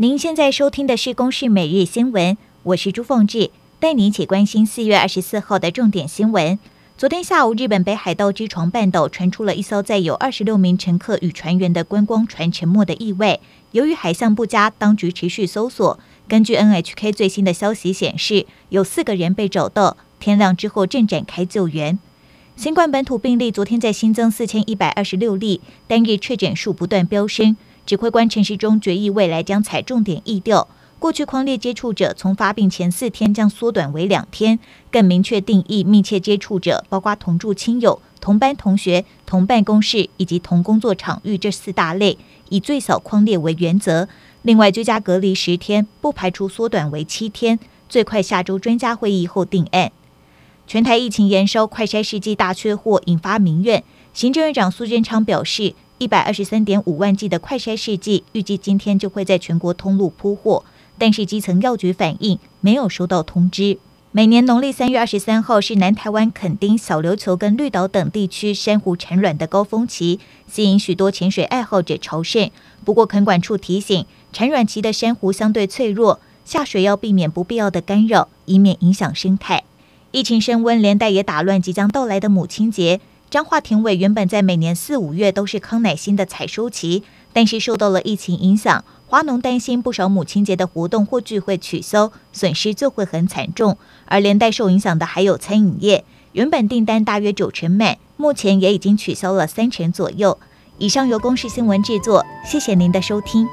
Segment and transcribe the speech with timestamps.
[0.00, 2.32] 您现在收听的是《公视每日新闻》，
[2.62, 6.58] 我是朱凤志，带您一起关心四月二十四号的重点新闻。
[6.96, 13.40] 昨天下午，日本北海道知床半岛传出了一艘载有二十六名乘客与船员的观光船沉没的意外。
[13.72, 16.00] 由于海象不佳，当局持续搜索。
[16.26, 21.98] 根据 NHK 最新的消息显示，有四个人被找到，天亮之后正展开救援。
[22.56, 27.58] 新冠本土病例昨天再新增四千一百二十六例，单日确诊数不断飙升。
[27.90, 30.68] 指挥官陈时中决议，未来将采重点疫调，
[31.00, 34.60] 过去框列接触者从发病前四天将缩短为两天，
[34.92, 42.16] 更明确定义密切接触者，包括同住亲友、同班同学、同办公室以及同工作场域这四大类，
[42.50, 44.08] 以最小框列为原则。
[44.42, 49.90] 另外，居家隔离十天，不排除缩短为七天，最快下周专家会议后定案。
[50.68, 53.82] 全台疫情延烧，快筛试剂大缺货，引发民怨。
[54.14, 55.74] 行政院长苏贞昌表示。
[56.00, 60.64] 一百二十三点五万剂的快筛试剂，预计今天就会在全国通路铺货，
[60.96, 63.76] 但是基层药局反映没有收到通知。
[64.10, 70.18] 每年农历三月二十三号是南台湾垦丁、小琉球跟绿岛等地区珊瑚产卵的高峰期，
[70.50, 72.50] 吸引许多潜水爱好者朝圣。
[72.82, 79.64] 不过垦管处提醒，产卵期的珊瑚相对脆弱，下水要避免不必要的干扰，以免影响生态。
[80.12, 83.02] 疫情升温，连带也打乱即将到来的母亲节。
[83.30, 93.78] 彰化庭尾原本在每年四五月都是康乃馨的采收期，但是受到了疫情影响，花农担心不少母亲节的活动或聚会取消，损失就会很惨重。
[94.06, 100.36] 而连带受影响的还有餐饮业，原本订单大约九成满，目前也已经取消了三成左右。
[100.78, 103.46] 以上由公视新闻制作，谢谢您的收听。